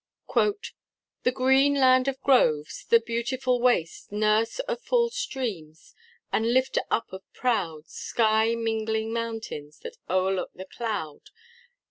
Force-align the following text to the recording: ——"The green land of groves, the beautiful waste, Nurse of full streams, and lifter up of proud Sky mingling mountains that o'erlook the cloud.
——"The 1.23 1.31
green 1.31 1.75
land 1.75 2.07
of 2.07 2.19
groves, 2.21 2.85
the 2.85 2.99
beautiful 2.99 3.61
waste, 3.61 4.11
Nurse 4.11 4.57
of 4.61 4.81
full 4.81 5.11
streams, 5.11 5.93
and 6.33 6.55
lifter 6.55 6.81
up 6.89 7.13
of 7.13 7.21
proud 7.33 7.87
Sky 7.87 8.55
mingling 8.55 9.13
mountains 9.13 9.77
that 9.81 9.97
o'erlook 10.09 10.53
the 10.55 10.65
cloud. 10.65 11.29